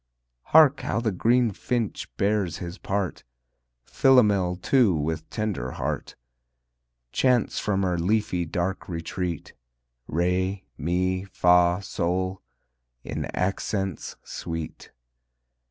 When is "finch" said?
1.51-2.07